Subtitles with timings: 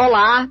[0.00, 0.48] Olá,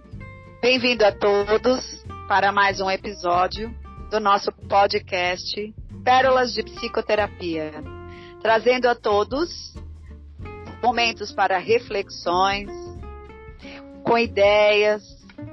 [0.61, 3.73] bem-vindo a todos para mais um episódio
[4.11, 5.73] do nosso podcast
[6.03, 7.71] Pérolas de Psicoterapia,
[8.41, 9.73] trazendo a todos
[10.83, 12.69] momentos para reflexões,
[14.03, 15.01] com ideias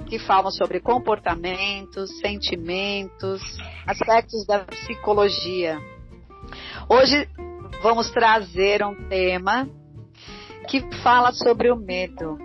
[0.09, 3.41] que falam sobre comportamentos, sentimentos,
[3.87, 5.79] aspectos da psicologia.
[6.89, 7.29] Hoje
[7.81, 9.69] vamos trazer um tema
[10.67, 12.44] que fala sobre o medo.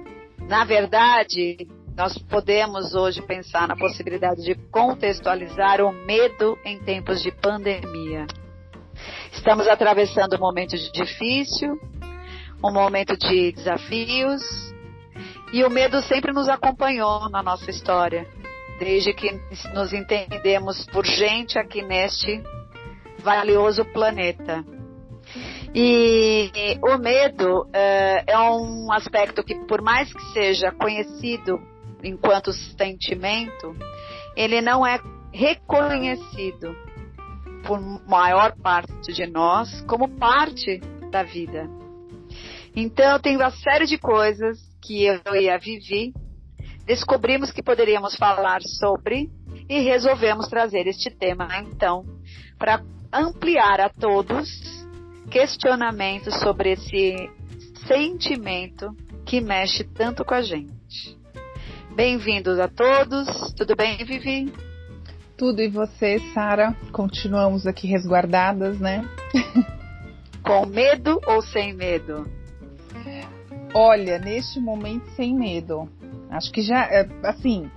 [0.51, 1.59] Na verdade,
[1.97, 8.27] nós podemos hoje pensar na possibilidade de contextualizar o medo em tempos de pandemia.
[9.31, 11.79] Estamos atravessando um momento difícil,
[12.65, 14.43] um momento de desafios,
[15.53, 18.27] e o medo sempre nos acompanhou na nossa história,
[18.81, 19.31] desde que
[19.73, 22.43] nos entendemos por gente aqui neste
[23.21, 24.65] valioso planeta.
[25.75, 26.51] E,
[26.83, 31.61] o medo é, é um aspecto que, por mais que seja conhecido
[32.03, 33.77] enquanto sentimento,
[34.37, 34.99] ele não é
[35.33, 36.75] reconhecido
[37.65, 41.69] por maior parte de nós como parte da vida.
[42.75, 46.13] Então, tem uma série de coisas que eu e a Vivi
[46.85, 49.31] descobrimos que poderíamos falar sobre
[49.69, 52.05] e resolvemos trazer este tema, então,
[52.59, 54.80] para ampliar a todos
[55.29, 57.31] questionamentos sobre esse
[57.87, 61.19] sentimento que mexe tanto com a gente.
[61.95, 63.53] Bem-vindos a todos.
[63.55, 64.53] Tudo bem, Vivi?
[65.37, 66.77] Tudo e você, Sara?
[66.93, 69.05] Continuamos aqui resguardadas, né?
[70.43, 72.27] com medo ou sem medo?
[73.75, 75.89] Olha, neste momento sem medo.
[76.31, 77.71] Acho que já, é, assim,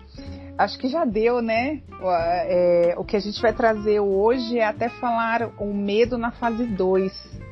[0.64, 1.82] acho que já deu, né?
[2.02, 6.66] É, o que a gente vai trazer hoje é até falar o medo na fase
[6.66, 7.12] 2,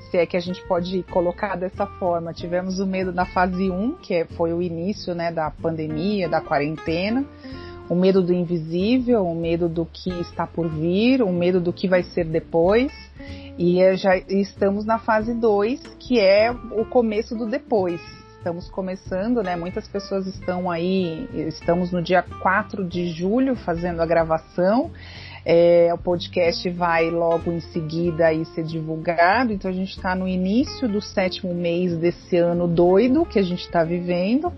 [0.09, 2.33] se é que a gente pode colocar dessa forma.
[2.33, 6.41] Tivemos o medo na fase 1, um, que foi o início né, da pandemia, da
[6.41, 7.25] quarentena.
[7.89, 11.89] O medo do invisível, o medo do que está por vir, o medo do que
[11.89, 12.91] vai ser depois.
[13.57, 19.43] E é, já estamos na fase 2, que é o começo do depois estamos começando,
[19.43, 19.55] né?
[19.55, 24.89] Muitas pessoas estão aí, estamos no dia 4 de julho fazendo a gravação.
[25.45, 30.27] É, o podcast vai logo em seguida aí ser divulgado, então a gente está no
[30.27, 34.51] início do sétimo mês desse ano doido que a gente está vivendo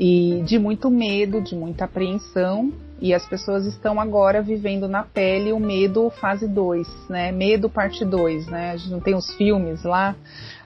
[0.00, 2.72] e de muito medo, de muita apreensão.
[2.98, 7.32] E as pessoas estão agora vivendo na pele o medo fase 2, né?
[7.32, 8.70] Medo parte 2, né?
[8.70, 10.14] A gente não tem os filmes lá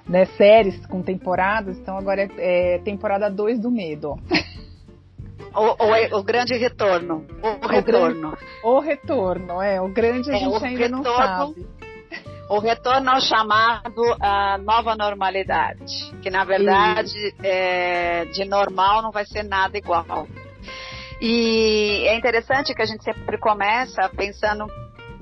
[0.09, 4.17] né, séries com temporadas, então agora é, é temporada 2 do medo.
[5.55, 7.27] O, o, o, grande retorno.
[7.43, 8.37] O, retorno.
[8.63, 9.81] O, retorno, é.
[9.81, 11.67] O grande a é, gente ainda retorno, não sabe.
[12.51, 16.13] O retorno ao chamado a nova normalidade.
[16.21, 20.29] Que na verdade é, de normal não vai ser nada igual.
[21.21, 24.67] E é interessante que a gente sempre começa pensando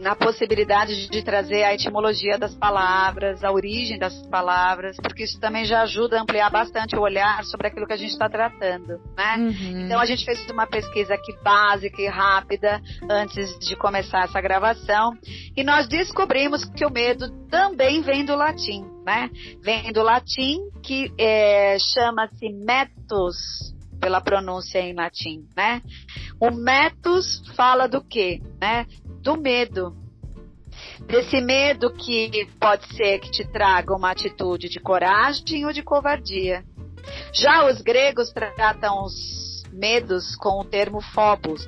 [0.04, 5.64] na possibilidade de trazer a etimologia das palavras, a origem das palavras, porque isso também
[5.64, 9.36] já ajuda a ampliar bastante o olhar sobre aquilo que a gente está tratando, né?
[9.38, 9.86] Uhum.
[9.86, 15.12] Então a gente fez uma pesquisa aqui básica e rápida antes de começar essa gravação
[15.56, 19.30] e nós descobrimos que o medo também vem do latim, né?
[19.62, 23.72] Vem do latim que é, chama-se metus,
[24.04, 25.80] pela pronúncia em latim, né?
[26.38, 28.84] O metus fala do quê, né?
[29.24, 29.96] Do medo.
[31.06, 36.62] Desse medo que pode ser que te traga uma atitude de coragem ou de covardia.
[37.32, 41.64] Já os gregos tratam os medos com o termo phobos.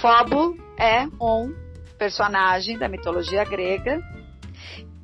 [0.00, 1.54] Phobo é um
[1.98, 4.00] personagem da mitologia grega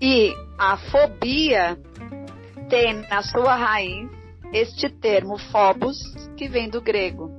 [0.00, 1.78] e a fobia
[2.68, 4.08] tem na sua raiz
[4.52, 5.98] este termo phobos
[6.36, 7.37] que vem do grego.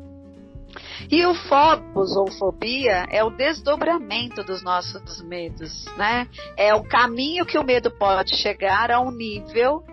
[1.10, 6.28] E o phobos ou fobia é o desdobramento dos nossos medos, né?
[6.58, 9.84] É o caminho que o medo pode chegar a um nível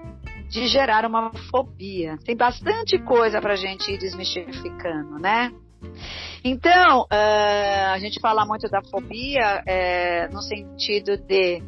[0.48, 2.16] de gerar uma fobia.
[2.24, 5.52] Tem bastante coisa para a gente ir desmistificando, né?
[6.42, 11.62] Então, uh, a gente fala muito da fobia é, no sentido de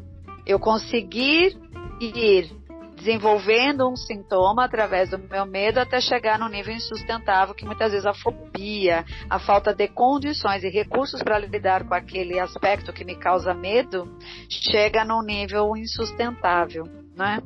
[0.47, 1.59] eu conseguir
[2.01, 2.51] ir
[2.99, 8.05] desenvolvendo um sintoma através do meu medo até chegar no nível insustentável que muitas vezes
[8.05, 13.15] a fobia, a falta de condições e recursos para lidar com aquele aspecto que me
[13.15, 14.09] causa medo,
[14.49, 16.85] chega num nível insustentável,
[17.17, 17.41] né?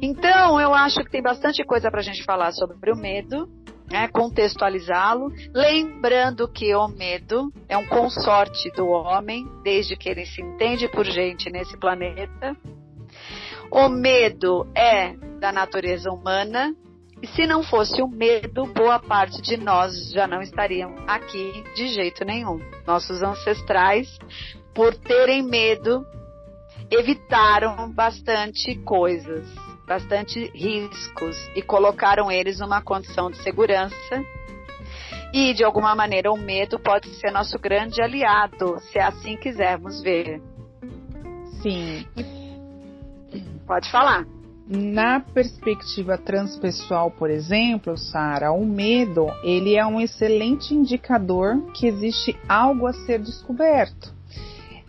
[0.00, 3.48] Então, eu acho que tem bastante coisa para a gente falar sobre o medo,
[3.90, 10.40] né, contextualizá-lo, lembrando que o medo é um consorte do homem, desde que ele se
[10.40, 12.56] entende por gente nesse planeta,
[13.72, 16.74] o medo é da natureza humana
[17.22, 21.86] E se não fosse o medo, boa parte de nós já não estariam aqui de
[21.86, 22.58] jeito nenhum.
[22.84, 24.18] Nossos ancestrais,
[24.74, 26.04] por terem medo,
[26.90, 29.46] evitaram bastante coisas,
[29.86, 34.24] bastante riscos e colocaram eles numa condição de segurança.
[35.32, 40.42] E de alguma maneira o medo pode ser nosso grande aliado, se assim quisermos ver.
[41.62, 42.04] Sim.
[43.66, 44.26] Pode falar.
[44.66, 52.38] Na perspectiva transpessoal, por exemplo, Sara, o medo ele é um excelente indicador que existe
[52.48, 54.14] algo a ser descoberto,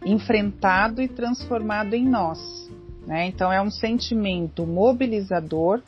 [0.06, 2.40] enfrentado e transformado em nós.
[3.06, 3.26] Né?
[3.28, 5.82] Então é um sentimento mobilizador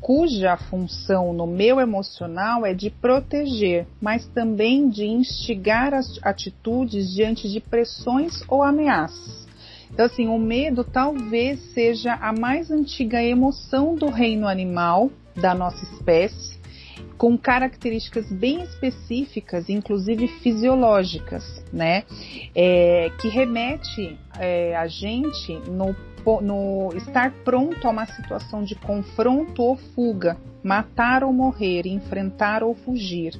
[0.00, 7.48] cuja função no meu emocional é de proteger, mas também de instigar as atitudes diante
[7.50, 9.45] de pressões ou ameaças.
[9.90, 15.84] Então, assim, o medo talvez seja a mais antiga emoção do reino animal da nossa
[15.84, 16.58] espécie,
[17.16, 22.04] com características bem específicas, inclusive fisiológicas, né?
[22.54, 25.94] É, que remete é, a gente no,
[26.42, 32.74] no estar pronto a uma situação de confronto ou fuga, matar ou morrer, enfrentar ou
[32.74, 33.34] fugir.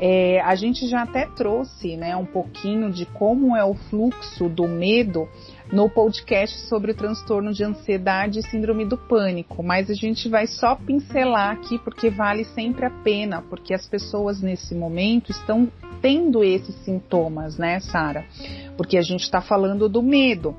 [0.00, 4.66] É, a gente já até trouxe né, um pouquinho de como é o fluxo do
[4.66, 5.28] medo
[5.72, 10.46] no podcast sobre o transtorno de ansiedade e síndrome do pânico, mas a gente vai
[10.46, 15.70] só pincelar aqui porque vale sempre a pena, porque as pessoas nesse momento estão
[16.00, 18.24] tendo esses sintomas, né, Sara?
[18.76, 20.54] Porque a gente está falando do medo.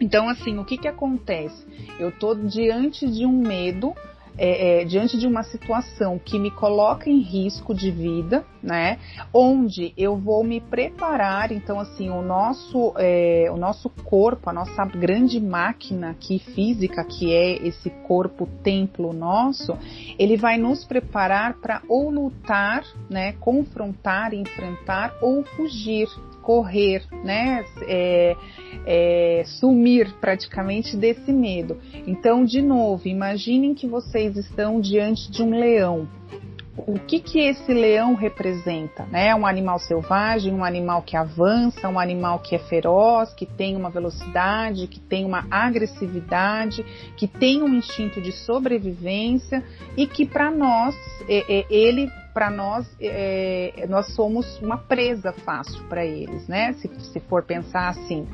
[0.00, 1.66] Então, assim, o que que acontece?
[1.98, 3.94] Eu tô diante de um medo
[4.38, 8.98] é, é, diante de uma situação que me coloca em risco de vida, né?
[9.32, 14.84] Onde eu vou me preparar, então assim, o nosso, é, o nosso corpo, a nossa
[14.84, 19.76] grande máquina aqui física, que é esse corpo templo nosso,
[20.18, 23.32] ele vai nos preparar para ou lutar, né?
[23.40, 26.08] Confrontar, enfrentar ou fugir
[26.46, 28.36] correr, né, é,
[28.86, 31.76] é, sumir praticamente desse medo.
[32.06, 36.08] Então, de novo, imaginem que vocês estão diante de um leão.
[36.76, 39.06] O que que esse leão representa?
[39.06, 39.34] Né?
[39.34, 43.90] Um animal selvagem, um animal que avança, um animal que é feroz, que tem uma
[43.90, 46.84] velocidade, que tem uma agressividade,
[47.16, 49.64] que tem um instinto de sobrevivência
[49.96, 50.94] e que para nós
[51.28, 56.74] é, é, ele para nós, é, nós somos uma presa fácil para eles, né?
[56.74, 58.28] Se, se for pensar assim.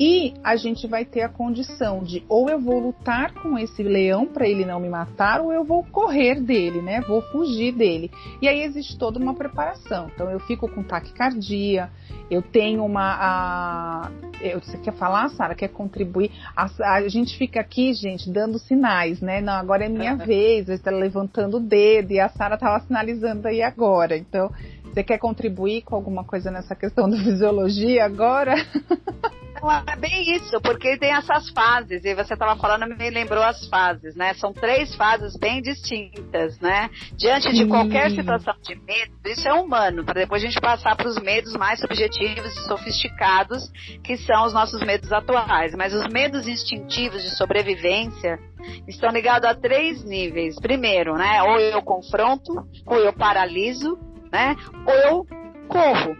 [0.00, 4.26] E a gente vai ter a condição de ou eu vou lutar com esse leão
[4.26, 7.00] para ele não me matar, ou eu vou correr dele, né?
[7.00, 8.08] Vou fugir dele.
[8.40, 10.08] E aí existe toda uma preparação.
[10.14, 11.90] Então eu fico com taquicardia,
[12.30, 13.16] eu tenho uma.
[13.18, 14.10] A,
[14.40, 15.56] eu, você quer falar, Sara?
[15.56, 16.30] Quer contribuir?
[16.54, 19.40] A, a, gente fica aqui, gente, dando sinais, né?
[19.40, 23.62] Não, agora é minha vez, está levantando o dedo e a Sara estava sinalizando aí
[23.62, 24.16] agora.
[24.16, 24.48] Então,
[24.84, 28.54] você quer contribuir com alguma coisa nessa questão da fisiologia agora?
[29.60, 33.66] Não, é bem isso, porque tem essas fases, e você estava falando, me lembrou as
[33.68, 34.34] fases, né?
[34.34, 36.90] São três fases bem distintas, né?
[37.16, 41.08] Diante de qualquer situação de medo, isso é humano, para depois a gente passar para
[41.08, 43.70] os medos mais subjetivos e sofisticados,
[44.02, 45.74] que são os nossos medos atuais.
[45.74, 48.38] Mas os medos instintivos de sobrevivência
[48.86, 50.56] estão ligados a três níveis.
[50.60, 51.42] Primeiro, né?
[51.42, 52.52] Ou eu confronto,
[52.86, 53.98] ou eu paraliso,
[54.32, 54.56] né?
[54.86, 55.26] Ou eu
[55.68, 56.16] corro.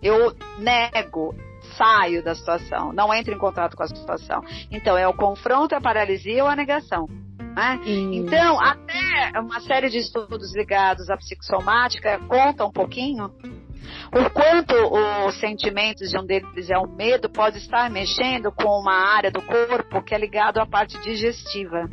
[0.00, 1.34] Eu nego,
[1.78, 4.42] saio da situação, não entro em contato com a situação.
[4.70, 7.06] Então, é o confronto, a paralisia ou a negação.
[7.38, 7.80] Né?
[7.86, 13.32] Então, até uma série de estudos ligados à psicossomática conta um pouquinho
[14.12, 14.74] o quanto
[15.26, 19.42] os sentimentos de um deles é o medo pode estar mexendo com uma área do
[19.42, 21.88] corpo que é ligado à parte digestiva.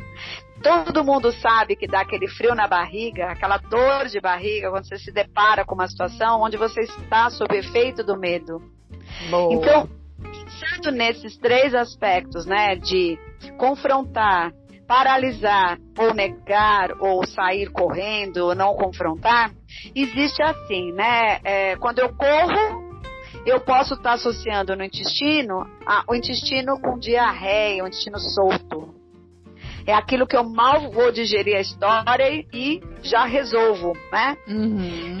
[0.62, 4.98] Todo mundo sabe que dá aquele frio na barriga, aquela dor de barriga quando você
[4.98, 8.75] se depara com uma situação onde você está sob efeito do medo.
[9.30, 9.54] Boa.
[9.54, 9.88] Então,
[10.22, 13.18] pensando nesses três aspectos, né, de
[13.58, 14.52] confrontar,
[14.86, 19.50] paralisar, ou negar, ou sair correndo, ou não confrontar,
[19.94, 21.40] existe assim, né?
[21.44, 22.86] É, quando eu corro,
[23.44, 28.94] eu posso estar associando no intestino a, o intestino com diarreia, o intestino solto.
[29.86, 34.36] É aquilo que eu mal vou digerir a história e já resolvo, né?
[34.48, 35.15] Uhum.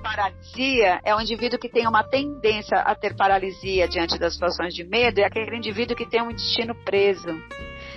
[0.00, 4.84] Paralisia, é um indivíduo que tem uma tendência a ter paralisia diante das situações de
[4.84, 7.28] medo, é aquele indivíduo que tem um intestino preso,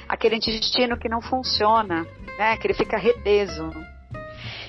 [0.08, 2.06] aquele intestino que não funciona,
[2.38, 2.58] né?
[2.58, 3.70] Que ele fica reteso.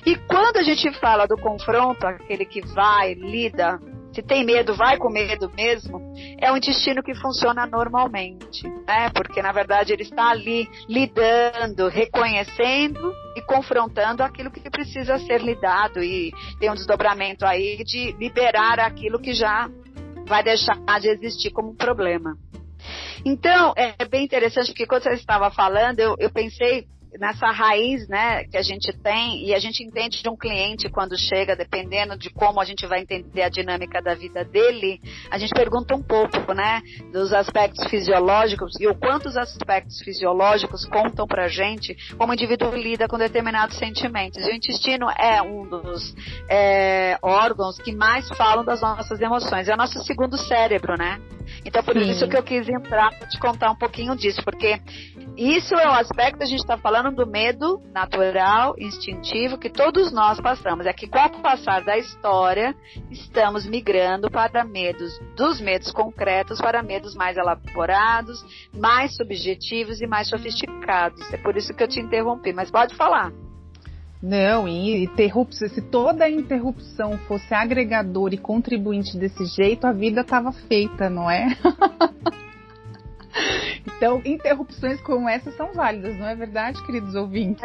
[0.06, 3.78] E quando a gente fala do confronto, aquele que vai, lida,
[4.14, 6.00] se tem medo, vai com medo mesmo,
[6.38, 9.10] é um intestino que funciona normalmente, né?
[9.10, 16.02] Porque na verdade ele está ali lidando, reconhecendo e confrontando aquilo que precisa ser lidado
[16.02, 19.68] e tem um desdobramento aí de liberar aquilo que já
[20.26, 22.38] vai deixar de existir como um problema.
[23.24, 26.86] Então, é bem interessante, porque quando você estava falando, eu, eu pensei
[27.18, 31.16] nessa raiz, né, que a gente tem e a gente entende de um cliente quando
[31.16, 35.52] chega, dependendo de como a gente vai entender a dinâmica da vida dele, a gente
[35.54, 41.48] pergunta um pouco, né, dos aspectos fisiológicos e o quanto os aspectos fisiológicos contam pra
[41.48, 44.44] gente como o indivíduo lida com determinados sentimentos.
[44.44, 46.14] E o intestino é um dos
[46.48, 49.68] é, órgãos que mais falam das nossas emoções.
[49.68, 51.20] É o nosso segundo cérebro, né?
[51.64, 52.10] Então por Sim.
[52.10, 54.80] isso que eu quis entrar para te contar um pouquinho disso, porque
[55.36, 60.12] isso é um aspecto que a gente está falando do medo natural, instintivo, que todos
[60.12, 60.86] nós passamos.
[60.86, 62.74] É que com o passar da história,
[63.10, 70.28] estamos migrando para medos, dos medos concretos para medos mais elaborados, mais subjetivos e mais
[70.28, 71.20] sofisticados.
[71.32, 73.32] É por isso que eu te interrompi, mas pode falar.
[74.22, 80.50] Não, e interrupção, se toda interrupção fosse agregador e contribuinte desse jeito, a vida estava
[80.50, 81.48] feita, não é?
[83.86, 87.62] então, interrupções como essa são válidas, não é verdade, queridos ouvintes?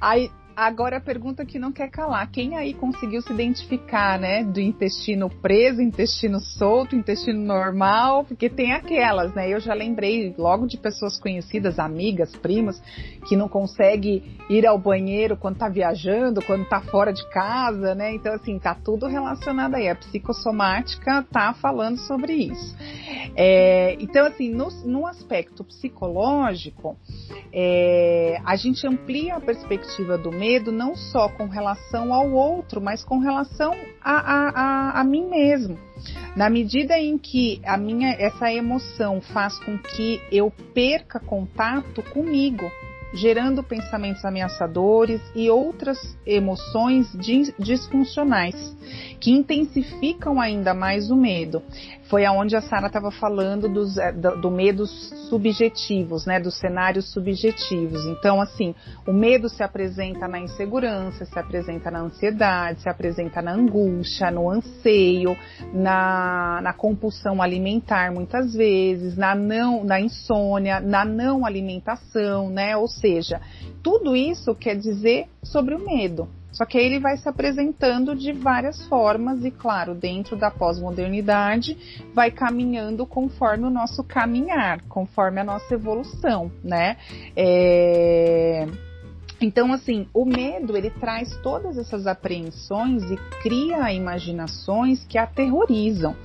[0.00, 4.42] Aí, Agora a pergunta que não quer calar: quem aí conseguiu se identificar, né?
[4.42, 8.24] Do intestino preso, intestino solto, intestino normal?
[8.24, 9.52] Porque tem aquelas, né?
[9.52, 12.82] Eu já lembrei logo de pessoas conhecidas, amigas, primas,
[13.28, 18.14] que não consegue ir ao banheiro quando tá viajando, quando tá fora de casa, né?
[18.14, 19.90] Então, assim, tá tudo relacionado aí.
[19.90, 22.74] A psicossomática tá falando sobre isso.
[23.36, 26.96] É, então, assim, no, no aspecto psicológico,
[27.52, 33.02] é, a gente amplia a perspectiva do medo não só com relação ao outro, mas
[33.02, 35.76] com relação a, a, a, a mim mesmo.
[36.36, 42.70] Na medida em que a minha essa emoção faz com que eu perca contato comigo,
[43.12, 47.08] gerando pensamentos ameaçadores e outras emoções
[47.58, 48.54] disfuncionais
[49.18, 51.60] que intensificam ainda mais o medo.
[52.08, 54.90] Foi aonde a Sara estava falando dos, eh, do, do medos
[55.28, 58.04] subjetivos, né, dos cenários subjetivos.
[58.06, 58.74] Então, assim,
[59.06, 64.48] o medo se apresenta na insegurança, se apresenta na ansiedade, se apresenta na angústia, no
[64.48, 65.36] anseio,
[65.72, 72.76] na, na compulsão alimentar, muitas vezes, na não, na insônia, na não alimentação, né?
[72.76, 73.40] Ou seja,
[73.82, 76.28] tudo isso quer dizer sobre o medo.
[76.56, 81.76] Só que aí ele vai se apresentando de várias formas e, claro, dentro da pós-modernidade,
[82.14, 86.96] vai caminhando conforme o nosso caminhar, conforme a nossa evolução, né?
[87.36, 88.66] É...
[89.38, 96.16] Então, assim, o medo ele traz todas essas apreensões e cria imaginações que aterrorizam.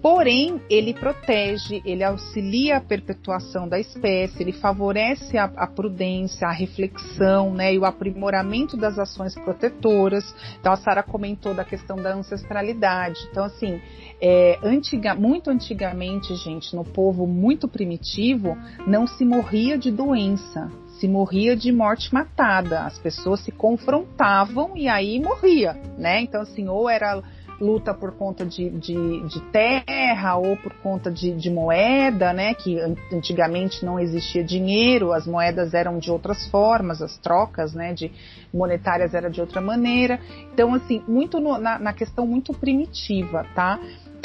[0.00, 6.52] Porém, ele protege, ele auxilia a perpetuação da espécie, ele favorece a, a, prudência, a
[6.52, 10.24] reflexão, né, e o aprimoramento das ações protetoras.
[10.60, 13.18] Então, a Sara comentou da questão da ancestralidade.
[13.30, 13.80] Então, assim,
[14.20, 21.08] é, antiga, muito antigamente, gente, no povo muito primitivo, não se morria de doença, se
[21.08, 22.82] morria de morte matada.
[22.82, 26.20] As pessoas se confrontavam e aí morria, né?
[26.20, 27.20] Então, assim, ou era
[27.60, 32.54] luta por conta de, de, de terra ou por conta de, de, moeda, né?
[32.54, 32.78] Que
[33.12, 37.92] antigamente não existia dinheiro, as moedas eram de outras formas, as trocas, né?
[37.92, 38.12] De
[38.52, 40.20] monetárias era de outra maneira.
[40.52, 43.78] Então, assim, muito no, na, na questão muito primitiva, tá?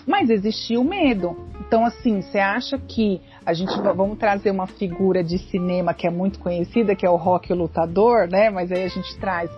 [0.06, 1.36] Mas existia o medo.
[1.66, 6.10] Então, assim, você acha que a gente vamos trazer uma figura de cinema que é
[6.10, 8.50] muito conhecida, que é o Rock Lutador, né?
[8.50, 9.50] Mas aí a gente traz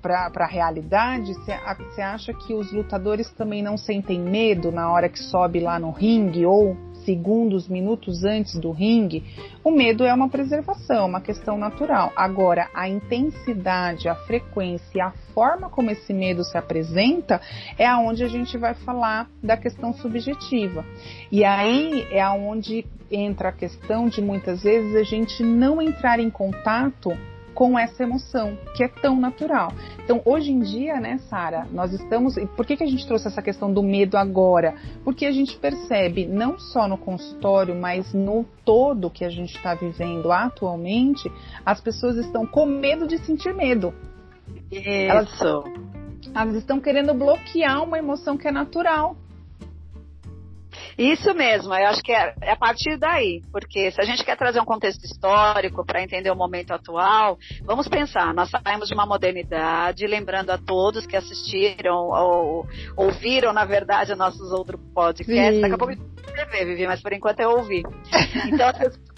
[0.00, 5.18] para a realidade, você acha que os lutadores também não sentem medo na hora que
[5.18, 9.24] sobe lá no ringue ou segundos, minutos antes do ringue?
[9.64, 12.12] O medo é uma preservação, uma questão natural.
[12.16, 17.40] Agora, a intensidade, a frequência, a forma como esse medo se apresenta
[17.76, 20.84] é aonde a gente vai falar da questão subjetiva.
[21.30, 26.30] E aí é aonde entra a questão de muitas vezes a gente não entrar em
[26.30, 27.10] contato
[27.56, 29.72] com essa emoção que é tão natural.
[30.04, 32.34] Então, hoje em dia, né, Sara, nós estamos.
[32.54, 34.74] Por que, que a gente trouxe essa questão do medo agora?
[35.02, 39.74] Porque a gente percebe, não só no consultório, mas no todo que a gente está
[39.74, 41.32] vivendo atualmente,
[41.64, 43.94] as pessoas estão com medo de sentir medo.
[44.70, 44.84] Isso.
[44.86, 45.40] Elas,
[46.34, 49.16] elas estão querendo bloquear uma emoção que é natural.
[50.98, 54.36] Isso mesmo, eu acho que é, é, a partir daí, porque se a gente quer
[54.36, 59.04] trazer um contexto histórico para entender o momento atual, vamos pensar, nós saímos de uma
[59.04, 65.56] modernidade, lembrando a todos que assistiram ou ouviram, na verdade, nossos outros podcasts.
[65.56, 65.60] Sim.
[65.60, 67.82] Daqui a pouco escrever, Vivi, mas por enquanto eu ouvi.
[68.46, 68.68] Então,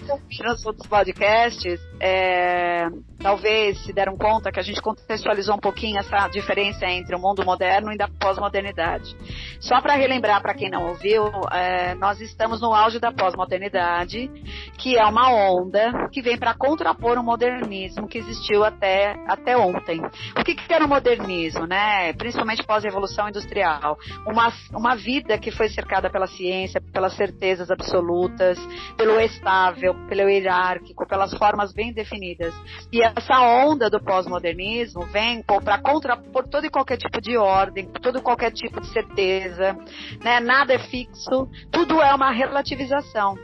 [0.09, 2.87] ouviram os outros podcasts é,
[3.19, 7.45] talvez se deram conta que a gente contextualizou um pouquinho essa diferença entre o mundo
[7.45, 9.17] moderno e da pós-modernidade.
[9.61, 14.31] Só para relembrar para quem não ouviu, é, nós estamos no auge da pós-modernidade,
[14.79, 20.01] que é uma onda que vem para contrapor o modernismo que existiu até, até ontem.
[20.39, 22.13] O que, que era o modernismo, né?
[22.13, 23.99] Principalmente pós-revolução industrial.
[24.27, 28.59] Uma, uma vida que foi cercada pela ciência, pelas certezas absolutas,
[28.97, 32.55] pelo estável, pelo hierárquico, pelas formas bem definidas.
[32.93, 38.19] E essa onda do pós-modernismo vem para contrapor todo e qualquer tipo de ordem, todo
[38.19, 39.77] e qualquer tipo de certeza,
[40.23, 40.41] né?
[40.41, 43.37] Nada é fixo, tudo é uma relativização.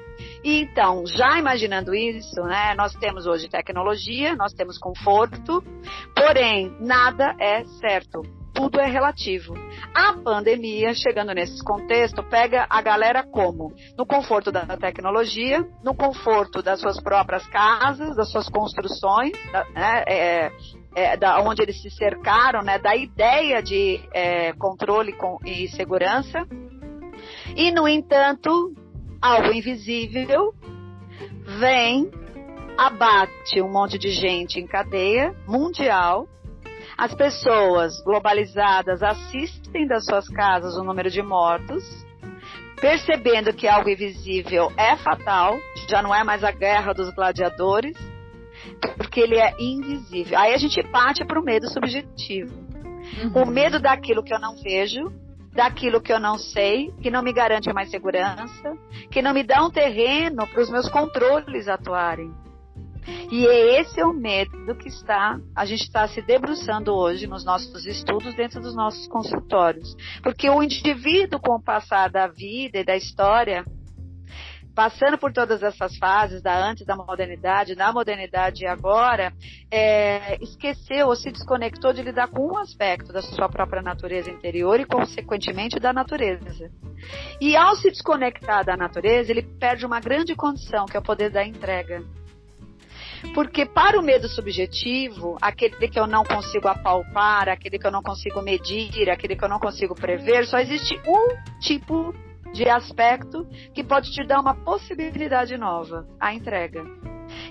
[0.42, 5.62] E então, já imaginando isso, né, nós temos hoje tecnologia, nós temos conforto,
[6.14, 8.23] porém nada é certo
[8.54, 9.52] tudo é relativo.
[9.92, 13.75] A pandemia, chegando nesse contexto, pega a galera como?
[13.99, 19.32] No conforto da tecnologia, no conforto das suas próprias casas, das suas construções,
[19.75, 20.52] né, é,
[20.94, 26.46] é, da onde eles se cercaram, né, da ideia de é, controle com, e segurança.
[27.56, 28.73] E, no entanto,
[29.20, 30.54] algo invisível
[31.58, 32.11] vem,
[32.78, 36.28] abate um monte de gente em cadeia mundial
[36.96, 41.84] as pessoas globalizadas assistem das suas casas o número de mortos,
[42.80, 45.58] percebendo que algo invisível é fatal,
[45.88, 47.96] já não é mais a guerra dos gladiadores,
[48.96, 50.38] porque ele é invisível.
[50.38, 52.54] Aí a gente parte para o medo subjetivo.
[52.54, 53.42] Uhum.
[53.42, 55.12] O medo daquilo que eu não vejo,
[55.52, 58.76] daquilo que eu não sei, que não me garante mais segurança,
[59.10, 62.32] que não me dá um terreno para os meus controles atuarem.
[63.30, 67.44] E é esse é o medo que está, a gente está se debruçando hoje nos
[67.44, 69.94] nossos estudos dentro dos nossos consultórios.
[70.23, 73.64] Porque o indivíduo, com o passar da vida e da história,
[74.75, 79.33] passando por todas essas fases, da antes da modernidade, da modernidade e agora,
[79.70, 84.81] é, esqueceu ou se desconectou de lidar com um aspecto da sua própria natureza interior
[84.81, 86.70] e, consequentemente, da natureza.
[87.40, 91.31] E ao se desconectar da natureza, ele perde uma grande condição, que é o poder
[91.31, 92.02] da entrega.
[93.32, 98.02] Porque para o medo subjetivo, aquele que eu não consigo apalpar, aquele que eu não
[98.02, 102.14] consigo medir, aquele que eu não consigo prever, só existe um tipo
[102.52, 106.84] de aspecto que pode te dar uma possibilidade nova, a entrega.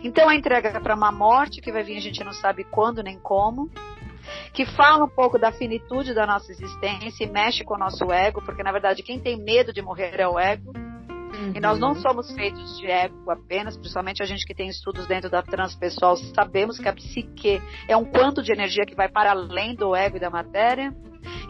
[0.04, 3.04] Então a entrega é para uma morte que vai vir, a gente não sabe quando
[3.04, 3.70] nem como,
[4.54, 8.42] que fala um pouco da finitude da nossa existência e mexe com o nosso ego,
[8.44, 10.72] porque na verdade quem tem medo de morrer é o ego.
[11.44, 11.54] Uhum.
[11.56, 15.30] E nós não somos feitos de ego apenas, principalmente a gente que tem estudos dentro
[15.30, 19.76] da transpessoal, sabemos que a psique é um quanto de energia que vai para além
[19.76, 20.94] do ego e da matéria.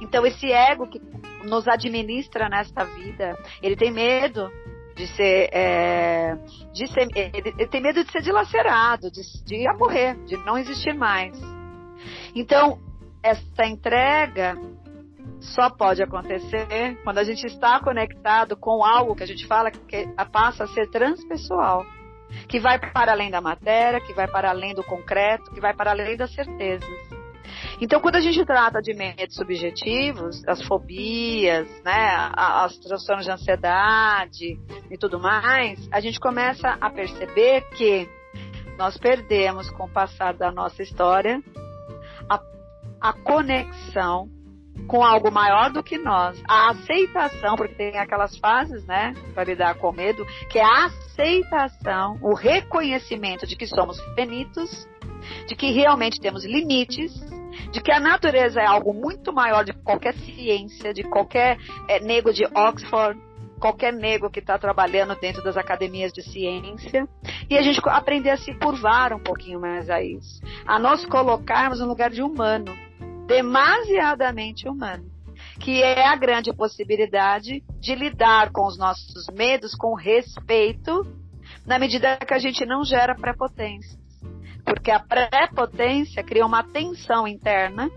[0.02, 1.00] Então esse ego que
[1.44, 4.50] nos administra nesta vida, ele tem medo
[4.96, 6.36] de ser, é,
[6.74, 11.40] de ser ele, tem medo de ser dilacerado, de, de morrer, de não existir mais.
[12.36, 12.80] Então
[13.22, 14.58] essa entrega
[15.44, 20.08] só pode acontecer quando a gente está conectado com algo que a gente fala que
[20.32, 21.86] passa a ser transpessoal,
[22.48, 25.92] que vai para além da matéria, que vai para além do concreto, que vai para
[25.92, 26.90] além das certezas.
[27.82, 34.58] Então, quando a gente trata de medos subjetivos, as fobias, né, as transtornos de ansiedade
[34.90, 38.08] e tudo mais, a gente começa a perceber que
[38.78, 41.42] nós perdemos com o passar da nossa história
[42.30, 42.40] a,
[43.02, 44.30] a conexão
[44.88, 46.42] com algo maior do que nós.
[46.48, 52.18] A aceitação, porque tem aquelas fases, né, para lidar com medo, que é a aceitação,
[52.22, 54.88] o reconhecimento de que somos finitos,
[55.48, 57.14] de que realmente temos limites,
[57.72, 61.58] de que a natureza é algo muito maior de qualquer ciência, de qualquer
[61.88, 63.20] é, nego de Oxford,
[63.60, 67.08] qualquer nego que está trabalhando dentro das academias de ciência,
[67.50, 71.80] e a gente aprender a se curvar um pouquinho mais a isso, a nós colocarmos
[71.80, 72.76] no lugar de humano
[73.34, 75.06] demasiadamente humano,
[75.60, 81.04] que é a grande possibilidade de lidar com os nossos medos com respeito,
[81.66, 83.98] na medida que a gente não gera prepotência.
[84.64, 87.90] Porque a prepotência cria uma tensão interna,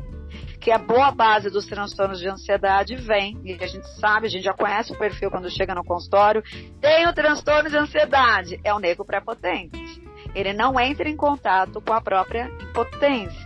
[0.59, 4.43] que a boa base dos transtornos de ansiedade vem, e a gente sabe, a gente
[4.43, 6.43] já conhece o perfil quando chega no consultório,
[6.81, 10.03] tem o transtorno de ansiedade, é o nego prepotente.
[10.35, 13.46] Ele não entra em contato com a própria impotência.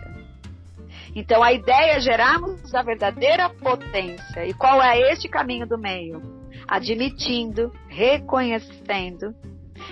[1.15, 4.47] Então a ideia é gerarmos a verdadeira potência.
[4.47, 6.41] E qual é este caminho do meio?
[6.71, 9.35] admitindo, reconhecendo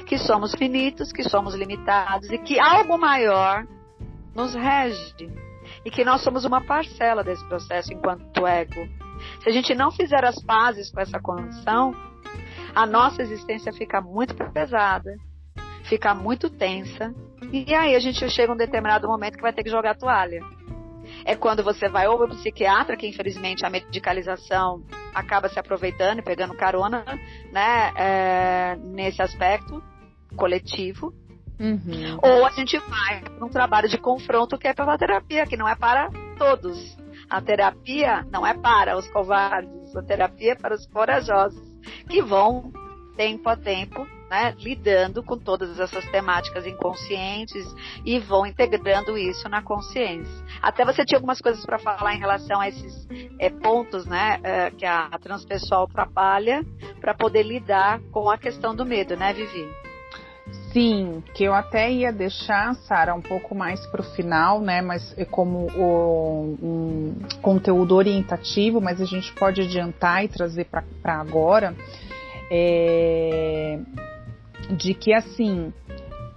[0.06, 3.66] que somos finitos, que somos limitados e que algo maior
[4.34, 5.28] nos rege
[5.84, 8.88] e que nós somos uma parcela desse processo enquanto ego.
[9.42, 11.92] Se a gente não fizer as pazes com essa condição,
[12.74, 15.16] a nossa existência fica muito pesada,
[15.84, 17.12] fica muito tensa,
[17.52, 20.40] e aí a gente chega um determinado momento que vai ter que jogar a toalha.
[21.24, 24.82] É quando você vai ou para o psiquiatra, que infelizmente a medicalização
[25.14, 27.04] acaba se aproveitando e pegando carona,
[27.52, 29.82] né, é, nesse aspecto
[30.36, 31.12] coletivo,
[31.60, 32.18] Uhum.
[32.22, 35.68] Ou a gente vai para um trabalho de confronto que é pela terapia, que não
[35.68, 36.96] é para todos.
[37.28, 41.60] A terapia não é para os covardes, a terapia é para os corajosos,
[42.08, 42.72] que vão,
[43.16, 47.66] tempo a tempo, né, lidando com todas essas temáticas inconscientes
[48.04, 50.44] e vão integrando isso na consciência.
[50.60, 53.06] Até você tinha algumas coisas para falar em relação a esses
[53.38, 56.64] é, pontos né, é, que a, transpessoal trabalha
[57.00, 59.66] para poder lidar com a questão do medo, né, Vivi?
[60.72, 64.80] Sim, que eu até ia deixar, Sara, um pouco mais para o final, né?
[64.80, 71.20] Mas é como o, um conteúdo orientativo, mas a gente pode adiantar e trazer para
[71.20, 71.74] agora.
[72.50, 73.78] É,
[74.76, 75.72] de que assim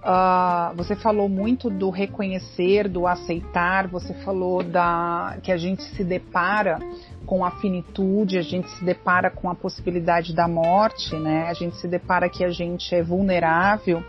[0.02, 6.02] Uh, você falou muito do reconhecer, do aceitar, você falou da que a gente se
[6.02, 6.80] depara
[7.24, 11.44] com a finitude, a gente se depara com a possibilidade da morte, né?
[11.48, 14.02] A gente se depara que a gente é vulnerável.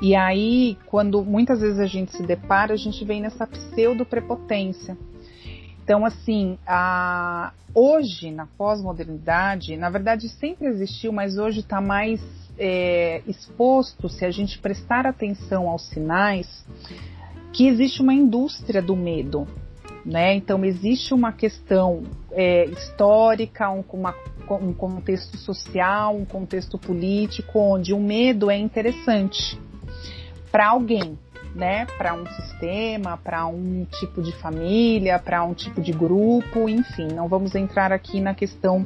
[0.00, 4.96] E aí, quando muitas vezes a gente se depara, a gente vem nessa pseudo prepotência.
[5.82, 12.20] Então, assim, a, hoje na pós-modernidade, na verdade sempre existiu, mas hoje está mais
[12.58, 16.64] é, exposto, se a gente prestar atenção aos sinais,
[17.52, 19.46] que existe uma indústria do medo.
[20.04, 20.34] Né?
[20.34, 24.14] Então, existe uma questão é, histórica, um, uma,
[24.50, 29.56] um contexto social, um contexto político, onde o medo é interessante
[30.50, 31.16] para alguém,
[31.54, 31.86] né?
[31.96, 37.08] Para um sistema, para um tipo de família, para um tipo de grupo, enfim.
[37.08, 38.84] Não vamos entrar aqui na questão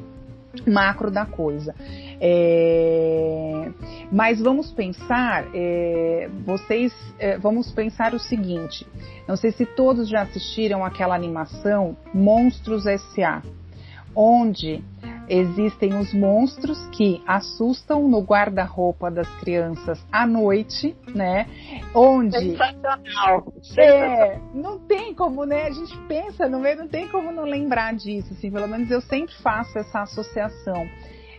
[0.67, 1.75] macro da coisa.
[2.21, 3.71] É,
[4.11, 8.87] mas vamos pensar, é, vocês, é, vamos pensar o seguinte.
[9.27, 13.43] Não sei se todos já assistiram aquela animação Monstros S.A.,
[14.15, 14.83] onde
[15.29, 21.47] existem os monstros que assustam no guarda-roupa das crianças à noite, né?
[21.95, 23.53] Onde Sensacional.
[23.77, 25.65] É, não tem como, né?
[25.65, 29.01] A gente pensa no meio, não tem como não lembrar disso, assim, pelo menos eu
[29.01, 30.89] sempre faço essa associação.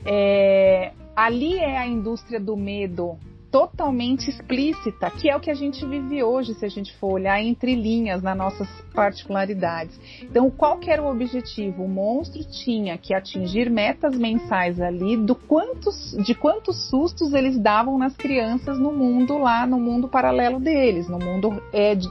[0.05, 3.17] É, ali é a indústria do medo
[3.51, 7.41] totalmente explícita, que é o que a gente vive hoje, se a gente for olhar
[7.41, 9.99] entre linhas nas nossas particularidades.
[10.21, 11.83] Então, qual era o objetivo?
[11.83, 17.97] O monstro tinha que atingir metas mensais ali do quantos, de quantos sustos eles davam
[17.97, 22.07] nas crianças no mundo lá, no mundo paralelo deles, no mundo é, de,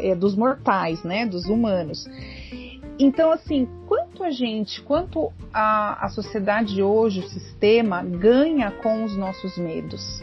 [0.00, 2.08] é, dos mortais, né, dos humanos.
[2.98, 9.16] Então, assim, quanto a gente, quanto a, a sociedade hoje, o sistema, ganha com os
[9.16, 10.22] nossos medos?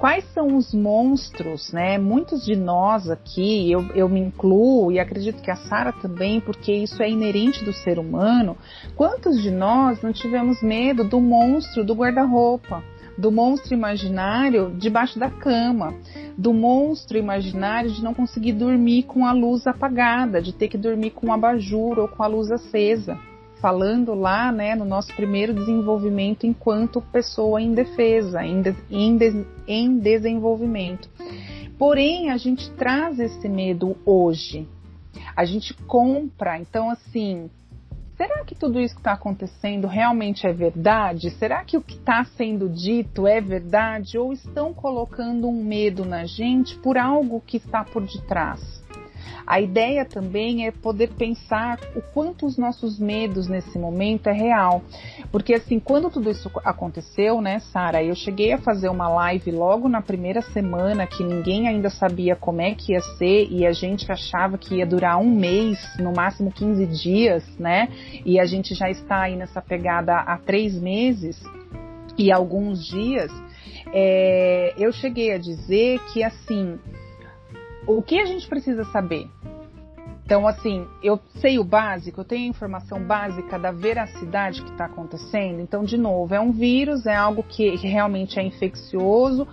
[0.00, 1.98] quais são os monstros, né?
[1.98, 6.72] Muitos de nós aqui, eu, eu me incluo e acredito que a Sara também, porque
[6.72, 8.56] isso é inerente do ser humano.
[8.96, 12.82] Quantos de nós não tivemos medo do monstro do guarda-roupa?
[13.20, 15.94] Do monstro imaginário debaixo da cama,
[16.38, 21.10] do monstro imaginário de não conseguir dormir com a luz apagada, de ter que dormir
[21.10, 23.18] com um abajur ou com a luz acesa
[23.60, 29.98] falando lá né, no nosso primeiro desenvolvimento enquanto pessoa indefesa, em, de, em, de, em
[29.98, 31.10] desenvolvimento.
[31.78, 34.66] Porém, a gente traz esse medo hoje.
[35.36, 37.50] A gente compra, então assim,
[38.20, 41.30] será que tudo isso que está acontecendo realmente é verdade?
[41.30, 44.18] Será que o que está sendo dito é verdade?
[44.18, 48.79] Ou estão colocando um medo na gente por algo que está por detrás?
[49.50, 54.80] A ideia também é poder pensar o quanto os nossos medos nesse momento é real.
[55.32, 59.88] Porque assim, quando tudo isso aconteceu, né, Sara, eu cheguei a fazer uma live logo
[59.88, 64.06] na primeira semana que ninguém ainda sabia como é que ia ser e a gente
[64.12, 67.88] achava que ia durar um mês, no máximo 15 dias, né?
[68.24, 71.42] E a gente já está aí nessa pegada há três meses
[72.16, 73.32] e alguns dias.
[73.92, 76.78] É, eu cheguei a dizer que assim
[77.86, 79.28] o que a gente precisa saber?
[80.24, 84.84] Então, assim, eu sei o básico, eu tenho a informação básica da veracidade que está
[84.84, 85.60] acontecendo.
[85.60, 89.48] Então, de novo, é um vírus, é algo que realmente é infeccioso.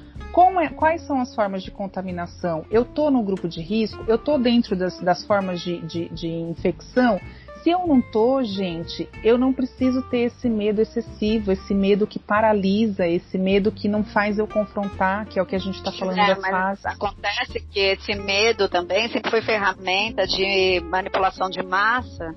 [0.62, 2.64] É, quais são as formas de contaminação?
[2.70, 4.04] Eu estou no grupo de risco?
[4.08, 7.20] Eu estou dentro das, das formas de, de, de infecção?
[7.64, 12.20] Se eu não tô, gente, eu não preciso ter esse medo excessivo, esse medo que
[12.20, 15.92] paralisa, esse medo que não faz eu confrontar, que é o que a gente está
[15.92, 16.88] falando é, da fase.
[16.88, 22.36] Acontece que esse medo também sempre foi ferramenta de manipulação de massa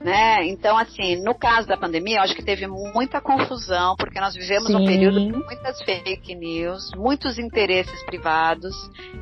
[0.00, 0.44] né?
[0.46, 4.66] Então, assim, no caso da pandemia, eu acho que teve muita confusão, porque nós vivemos
[4.66, 4.76] Sim.
[4.76, 8.74] um período de muitas fake news, muitos interesses privados,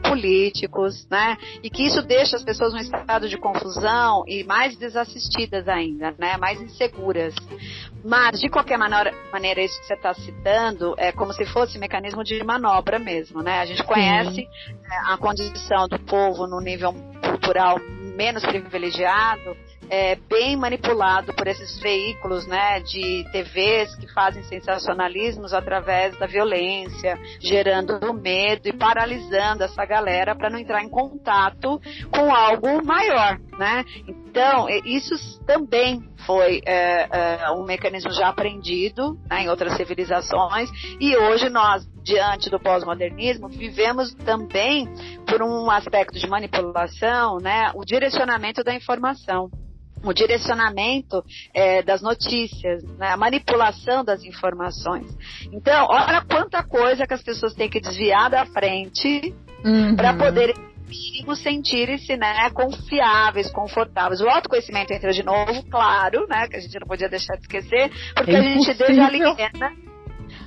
[0.02, 1.36] políticos, né?
[1.62, 6.36] E que isso deixa as pessoas num estado de confusão e mais desassistidas ainda, né?
[6.36, 7.34] Mais inseguras.
[8.04, 12.42] Mas, de qualquer maneira, isso que você está citando é como se fosse mecanismo de
[12.44, 13.60] manobra mesmo, né?
[13.60, 17.78] A gente conhece né, a condição do povo no nível cultural
[18.14, 19.56] menos privilegiado,
[19.88, 27.18] é, bem manipulado por esses veículos né, de TVs que fazem sensacionalismos através da violência,
[27.40, 33.38] gerando medo e paralisando essa galera para não entrar em contato com algo maior.
[33.58, 33.84] Né?
[34.08, 35.14] Então, isso
[35.46, 41.86] também foi é, é, um mecanismo já aprendido né, em outras civilizações e hoje nós,
[42.02, 44.88] diante do pós-modernismo, vivemos também
[45.26, 49.50] por um aspecto de manipulação, né, o direcionamento da informação
[50.04, 55.06] o direcionamento é, das notícias, né, a manipulação das informações.
[55.52, 59.96] Então, olha quanta coisa que as pessoas têm que desviar da frente uhum.
[59.96, 60.54] para poder
[60.86, 64.20] mínimo sentirem-se né, confiáveis, confortáveis.
[64.20, 67.90] O autoconhecimento entra de novo, claro, né, que a gente não podia deixar de esquecer,
[68.14, 69.72] porque é a gente desaliena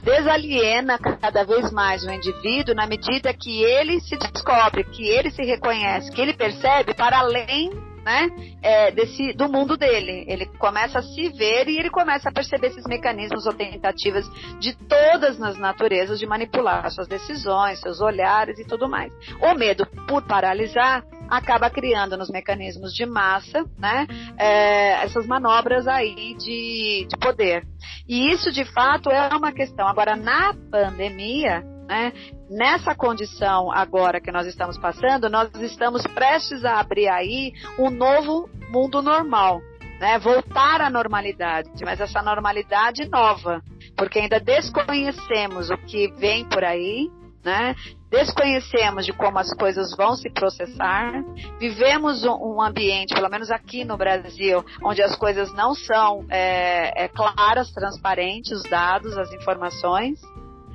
[0.04, 5.44] desaliena cada vez mais o indivíduo na medida que ele se descobre, que ele se
[5.44, 7.72] reconhece, que ele percebe para além
[8.08, 8.30] né,
[8.62, 10.24] é, desse, do mundo dele.
[10.30, 14.26] Ele começa a se ver e ele começa a perceber esses mecanismos ou tentativas
[14.62, 19.12] de todas as naturezas de manipular suas decisões, seus olhares e tudo mais.
[19.42, 26.34] O medo, por paralisar, acaba criando nos mecanismos de massa, né, é, essas manobras aí
[26.36, 27.68] de, de poder.
[28.08, 29.86] E isso, de fato, é uma questão.
[29.86, 32.14] Agora, na pandemia, né?
[32.50, 38.50] Nessa condição agora que nós estamos passando, nós estamos prestes a abrir aí um novo
[38.70, 39.62] mundo normal.
[40.00, 43.64] Né, voltar à normalidade, mas essa normalidade nova,
[43.96, 47.10] porque ainda desconhecemos o que vem por aí,
[47.44, 47.76] né?
[48.10, 51.24] Desconhecemos de como as coisas vão se processar.
[51.60, 57.08] Vivemos um, ambiente, pelo menos aqui no Brasil, onde as coisas não são é, é,
[57.08, 60.22] claras, transparentes, os dados, as informações.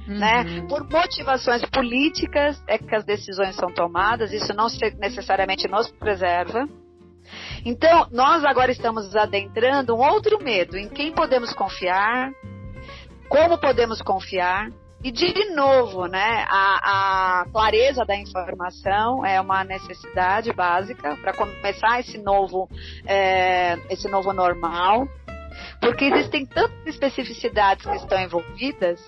[0.06, 0.40] Né?
[0.42, 0.44] Uhum.
[0.44, 0.66] Né?
[0.68, 4.66] Por motivações políticas é que as decisões são tomadas, isso não
[4.98, 6.66] necessariamente nos preserva.
[7.64, 12.32] Então, nós agora estamos adentrando um outro medo em quem podemos confiar,
[13.28, 14.68] como podemos confiar,
[15.04, 21.98] e de novo, né, a, a, clareza da informação é uma necessidade básica para começar
[21.98, 22.68] esse novo,
[23.04, 25.08] é, esse novo normal,
[25.80, 29.00] porque existem tantas especificidades que estão envolvidas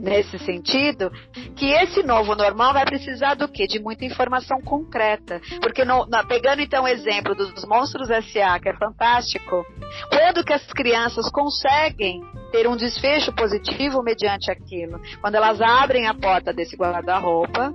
[0.00, 1.10] nesse sentido,
[1.54, 3.66] que esse novo normal vai precisar do quê?
[3.66, 5.40] De muita informação concreta.
[5.60, 9.64] Porque no, na, pegando então o exemplo dos monstros SA, que é fantástico,
[10.08, 15.00] quando que as crianças conseguem ter um desfecho positivo mediante aquilo?
[15.20, 17.72] Quando elas abrem a porta desse guarda-roupa,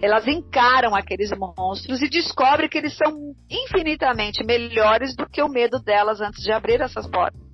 [0.00, 5.78] elas encaram aqueles monstros e descobrem que eles são infinitamente melhores do que o medo
[5.80, 7.53] delas antes de abrir essas portas.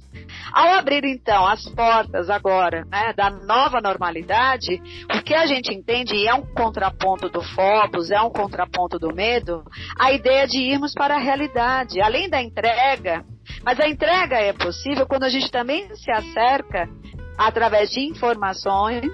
[0.53, 4.81] Ao abrir então as portas agora né, da nova normalidade,
[5.15, 9.15] o que a gente entende, e é um contraponto do Phobos, é um contraponto do
[9.15, 9.63] medo,
[9.99, 13.25] a ideia de irmos para a realidade, além da entrega,
[13.65, 16.89] mas a entrega é possível quando a gente também se acerca
[17.39, 19.05] através de informações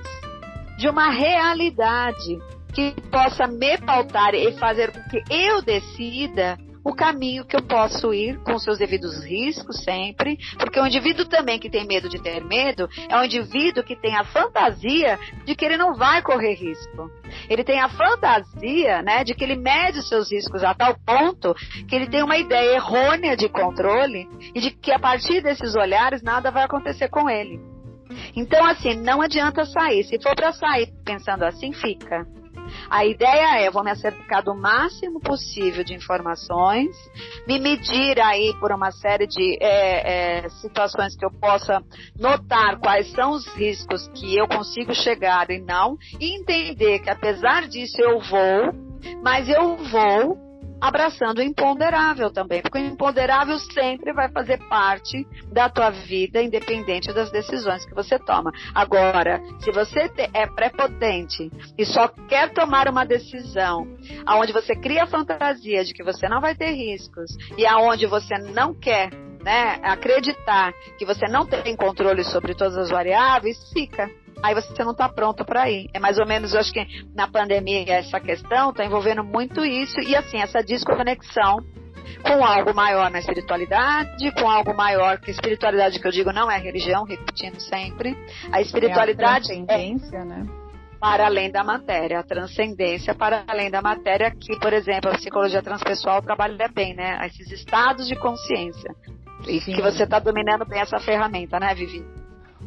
[0.79, 2.39] de uma realidade
[2.75, 8.15] que possa me pautar e fazer com que eu decida o caminho que eu posso
[8.15, 12.45] ir com seus devidos riscos sempre, porque o indivíduo também que tem medo de ter
[12.45, 17.11] medo é um indivíduo que tem a fantasia de que ele não vai correr risco.
[17.51, 21.57] Ele tem a fantasia, né, de que ele mede os seus riscos a tal ponto
[21.89, 26.23] que ele tem uma ideia errônea de controle e de que a partir desses olhares
[26.23, 27.59] nada vai acontecer com ele.
[28.37, 30.05] Então, assim, não adianta sair.
[30.05, 32.25] Se for para sair pensando assim, fica.
[32.89, 36.97] A ideia é, vou me acercar do máximo possível de informações,
[37.47, 41.83] me medir aí por uma série de é, é, situações que eu possa
[42.19, 47.67] notar quais são os riscos que eu consigo chegar e não, e entender que apesar
[47.69, 48.73] disso eu vou,
[49.23, 50.46] mas eu vou
[50.81, 57.13] abraçando o imponderável também, porque o imponderável sempre vai fazer parte da tua vida, independente
[57.13, 58.53] das decisões que você toma.
[58.75, 63.87] Agora, se você é prepotente e só quer tomar uma decisão
[64.25, 68.37] aonde você cria a fantasia de que você não vai ter riscos e aonde você
[68.39, 69.11] não quer
[69.43, 74.11] né, acreditar que você não tem controle sobre todas as variáveis, fica
[74.43, 75.89] aí você não está pronto para ir.
[75.93, 80.01] É mais ou menos, eu acho que na pandemia essa questão está envolvendo muito isso
[80.01, 81.59] e assim essa desconexão
[82.23, 86.59] com algo maior na espiritualidade, com algo maior que espiritualidade que eu digo não é
[86.59, 88.17] religião, repetindo sempre.
[88.51, 90.47] A espiritualidade é, a transcendência, é né?
[91.01, 95.63] para além da matéria, a transcendência para além da matéria, que, por exemplo, a psicologia
[95.63, 97.19] transpessoal trabalha bem, né?
[97.27, 98.95] Esses estados de consciência.
[99.47, 102.05] E que você está dominando bem essa ferramenta, né, Vivi?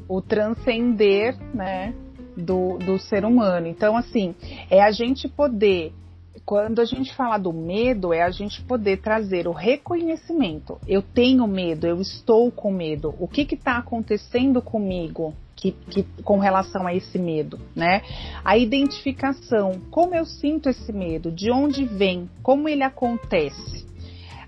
[0.09, 1.93] O transcender, né,
[2.35, 3.67] do, do ser humano.
[3.67, 4.35] Então, assim,
[4.69, 5.93] é a gente poder
[6.45, 10.79] quando a gente fala do medo, é a gente poder trazer o reconhecimento.
[10.87, 13.13] Eu tenho medo, eu estou com medo.
[13.19, 18.01] O que está acontecendo comigo que, que, com relação a esse medo, né?
[18.43, 23.85] A identificação, como eu sinto esse medo, de onde vem, como ele acontece.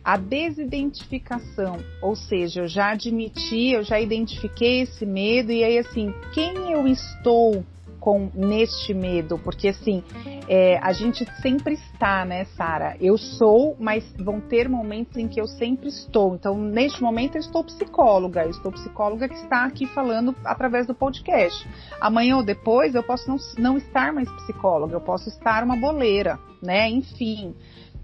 [0.04, 6.14] A desidentificação, ou seja, eu já admiti, eu já identifiquei esse medo e aí assim,
[6.34, 7.64] quem eu estou
[8.02, 9.38] com neste medo?
[9.38, 10.04] Porque assim,
[10.50, 12.98] é, a gente sempre está, né, Sara?
[13.00, 16.34] Eu sou, mas vão ter momentos em que eu sempre estou.
[16.36, 18.44] Então, neste momento, eu estou psicóloga.
[18.44, 21.66] Eu estou psicóloga que está aqui falando através do podcast.
[22.02, 24.96] Amanhã ou depois, eu posso não, não estar mais psicóloga.
[24.96, 26.90] Eu posso estar uma boleira, né?
[26.90, 27.56] Enfim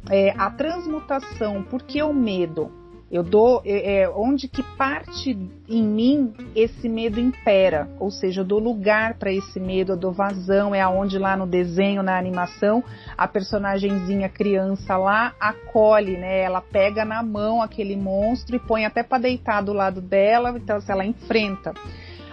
[0.10, 2.72] é, a transmutação, porque o medo?
[3.10, 5.32] Eu dou é, é, onde que parte
[5.70, 10.12] em mim esse medo impera, ou seja, eu dou lugar para esse medo, eu dou
[10.12, 12.84] vazão, é aonde lá no desenho, na animação,
[13.17, 16.41] a personagemzinha criança lá acolhe, né?
[16.41, 20.82] Ela pega na mão aquele monstro e põe até para deitar do lado dela, então
[20.82, 21.74] se ela enfrenta.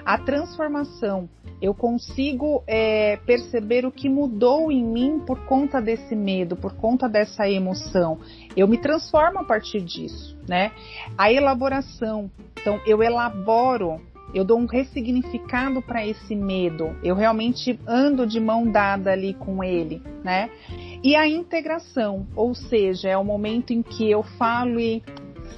[0.04, 1.28] A transformação
[1.64, 7.08] eu consigo é, perceber o que mudou em mim por conta desse medo, por conta
[7.08, 8.18] dessa emoção.
[8.54, 10.72] Eu me transformo a partir disso, né?
[11.16, 13.98] A elaboração, então eu elaboro
[14.34, 16.96] eu dou um ressignificado para esse medo.
[17.04, 20.50] Eu realmente ando de mão dada ali com ele, né?
[21.04, 25.04] E a integração, ou seja, é o momento em que eu falo e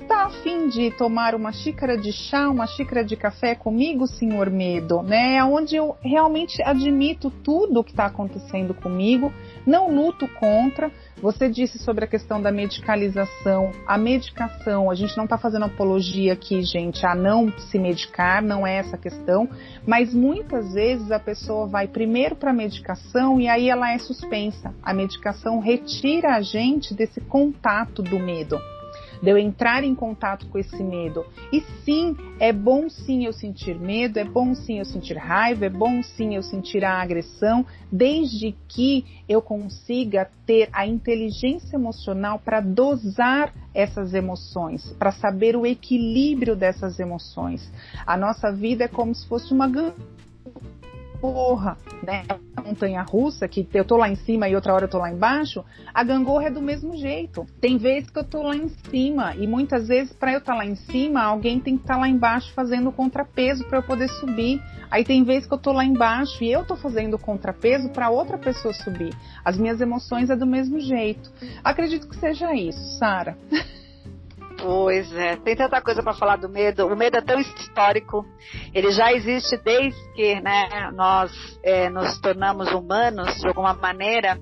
[0.01, 5.03] está afim de tomar uma xícara de chá, uma xícara de café comigo, senhor medo,
[5.03, 5.37] né?
[5.37, 9.33] É onde eu realmente admito tudo o que está acontecendo comigo,
[9.67, 10.91] não luto contra.
[11.21, 13.73] Você disse sobre a questão da medicalização.
[13.87, 18.67] A medicação, a gente não está fazendo apologia aqui, gente, a não se medicar, não
[18.67, 19.49] é essa a questão,
[19.87, 24.75] mas muitas vezes a pessoa vai primeiro para a medicação e aí ela é suspensa.
[24.83, 28.61] A medicação retira a gente desse contato do medo
[29.23, 31.25] de eu entrar em contato com esse medo.
[31.53, 35.71] E sim, é bom sim eu sentir medo, é bom sim eu sentir raiva, é
[35.71, 42.61] bom sim eu sentir a agressão, desde que eu consiga ter a inteligência emocional para
[42.61, 47.71] dosar essas emoções, para saber o equilíbrio dessas emoções.
[48.07, 49.69] A nossa vida é como se fosse uma
[51.21, 52.25] porra, né?
[52.57, 55.11] A montanha russa, que eu tô lá em cima e outra hora eu tô lá
[55.11, 57.47] embaixo, a gangorra é do mesmo jeito.
[57.61, 60.59] Tem vezes que eu tô lá em cima e muitas vezes para eu estar tá
[60.59, 64.09] lá em cima, alguém tem que estar tá lá embaixo fazendo contrapeso para eu poder
[64.09, 64.63] subir.
[64.91, 68.39] Aí tem vezes que eu tô lá embaixo e eu tô fazendo contrapeso para outra
[68.39, 69.15] pessoa subir.
[69.45, 71.31] As minhas emoções é do mesmo jeito.
[71.65, 73.37] Acredito que seja isso, Sara.
[74.59, 76.87] Pois é, tem tanta coisa para falar do medo.
[76.87, 78.25] O medo é tão histórico.
[78.73, 81.31] Ele já existe desde que né, nós
[81.63, 84.39] é, nos tornamos humanos de alguma maneira.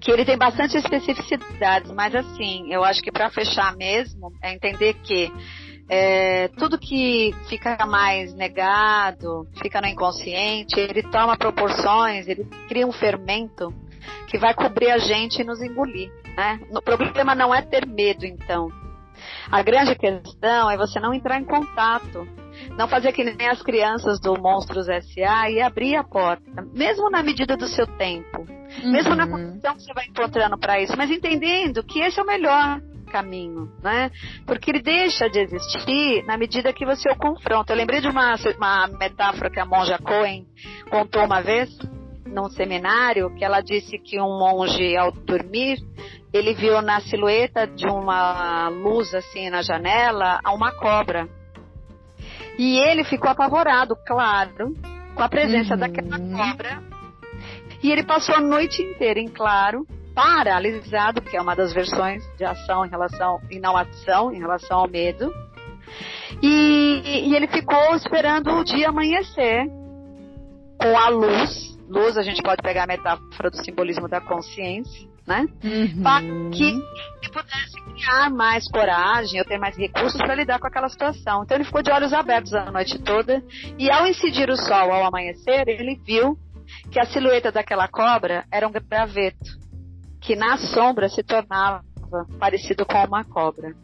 [0.00, 4.94] Que ele tem bastante especificidades, mas assim, eu acho que para fechar mesmo é entender
[4.94, 5.32] que
[5.90, 12.92] é, tudo que fica mais negado, fica no inconsciente, ele toma proporções, ele cria um
[12.92, 13.74] fermento
[14.28, 16.12] que vai cobrir a gente e nos engolir.
[16.36, 16.60] Né?
[16.70, 18.68] O problema não é ter medo, então.
[19.50, 22.26] A grande questão é você não entrar em contato.
[22.76, 25.50] Não fazer que nem as crianças do Monstros S.A.
[25.50, 28.40] e abrir a porta, mesmo na medida do seu tempo,
[28.82, 28.92] uhum.
[28.92, 29.30] mesmo na uhum.
[29.30, 33.72] condição que você vai encontrando para isso, mas entendendo que esse é o melhor caminho,
[33.82, 34.10] né?
[34.44, 37.72] Porque ele deixa de existir na medida que você o confronta.
[37.72, 40.46] Eu lembrei de uma, uma metáfora que a monja Cohen
[40.90, 41.70] contou uma vez
[42.26, 45.78] num seminário, que ela disse que um monge, ao dormir,
[46.32, 51.28] ele viu na silhueta de uma luz assim na janela uma cobra.
[52.58, 54.74] E ele ficou apavorado, claro,
[55.14, 55.80] com a presença uhum.
[55.80, 56.82] daquela cobra.
[57.82, 62.44] E ele passou a noite inteira em claro, paralisado, que é uma das versões de
[62.44, 65.32] ação em relação e não ação em relação ao medo.
[66.42, 69.68] E, e ele ficou esperando o dia amanhecer
[70.80, 71.78] com a luz.
[71.88, 75.46] Luz, a gente pode pegar a metáfora do simbolismo da consciência, né?
[75.62, 76.02] Uhum.
[76.02, 80.88] Para que ele pudesse criar mais coragem, ou ter mais recursos para lidar com aquela
[80.88, 81.44] situação.
[81.44, 83.42] Então ele ficou de olhos abertos a noite toda
[83.78, 86.36] e ao incidir o sol ao amanhecer, ele viu
[86.90, 89.58] que a silhueta daquela cobra era um graveto,
[90.20, 91.84] que na sombra se tornava
[92.38, 93.74] parecido com uma cobra.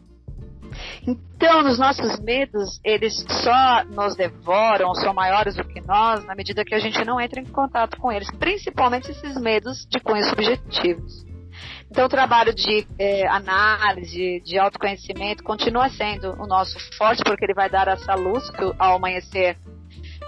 [1.07, 6.65] Então, os nossos medos, eles só nos devoram, são maiores do que nós, na medida
[6.65, 11.34] que a gente não entra em contato com eles, principalmente esses medos de cunhos subjetivos.
[11.89, 17.53] Então, o trabalho de é, análise, de autoconhecimento, continua sendo o nosso forte, porque ele
[17.53, 19.57] vai dar essa luz que ao amanhecer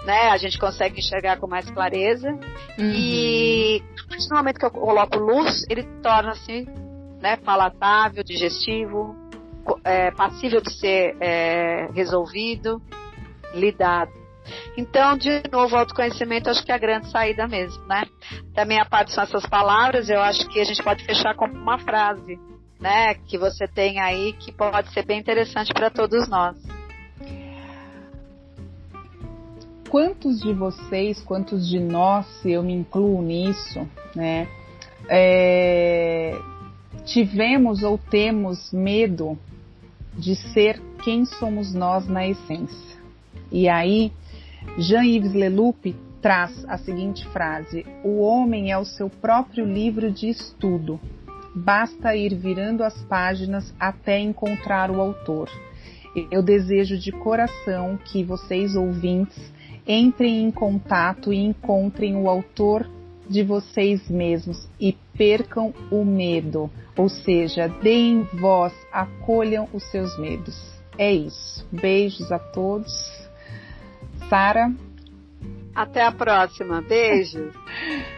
[0.04, 2.30] né, a gente consegue enxergar com mais clareza.
[2.78, 2.92] Uhum.
[2.94, 6.66] E a partir do momento que eu coloco luz, ele torna-se
[7.20, 9.16] né, palatável, digestivo,
[9.84, 12.80] é, passível de ser é, resolvido,
[13.54, 14.12] lidado.
[14.76, 18.04] Então, de novo, autoconhecimento acho que é a grande saída mesmo, né?
[18.58, 21.78] Também a parte são essas palavras, eu acho que a gente pode fechar com uma
[21.78, 22.40] frase,
[22.80, 23.14] né?
[23.14, 26.56] Que você tem aí que pode ser bem interessante para todos nós.
[29.88, 34.48] Quantos de vocês, quantos de nós, se eu me incluo nisso, né?
[35.08, 36.36] É,
[37.04, 39.38] tivemos ou temos medo
[40.14, 42.98] de ser quem somos nós na essência.
[43.52, 44.12] E aí,
[44.78, 51.00] Jean-Yves Leloup traz a seguinte frase: O homem é o seu próprio livro de estudo.
[51.54, 55.50] Basta ir virando as páginas até encontrar o autor.
[56.30, 59.52] Eu desejo de coração que vocês ouvintes
[59.86, 62.88] entrem em contato e encontrem o autor
[63.28, 70.56] de vocês mesmos e percam o medo, ou seja, deem voz, acolham os seus medos.
[70.96, 71.66] É isso.
[71.70, 72.92] Beijos a todos.
[74.28, 74.72] Sara.
[75.78, 76.82] Até a próxima.
[76.82, 77.54] Beijos.